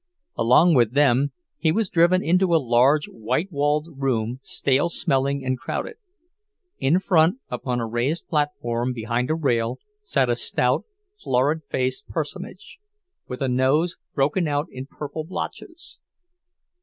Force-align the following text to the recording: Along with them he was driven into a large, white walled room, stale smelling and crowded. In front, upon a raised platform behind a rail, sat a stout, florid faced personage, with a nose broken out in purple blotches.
Along 0.35 0.73
with 0.73 0.93
them 0.93 1.31
he 1.59 1.71
was 1.71 1.87
driven 1.87 2.23
into 2.23 2.55
a 2.55 2.57
large, 2.57 3.05
white 3.07 3.51
walled 3.51 3.87
room, 3.97 4.39
stale 4.41 4.89
smelling 4.89 5.45
and 5.45 5.59
crowded. 5.59 5.97
In 6.79 6.97
front, 6.97 7.37
upon 7.51 7.79
a 7.79 7.85
raised 7.85 8.27
platform 8.27 8.93
behind 8.93 9.29
a 9.29 9.35
rail, 9.35 9.77
sat 10.01 10.27
a 10.27 10.35
stout, 10.35 10.85
florid 11.19 11.61
faced 11.63 12.07
personage, 12.07 12.79
with 13.27 13.43
a 13.43 13.47
nose 13.47 13.97
broken 14.15 14.47
out 14.47 14.65
in 14.71 14.87
purple 14.87 15.23
blotches. 15.23 15.99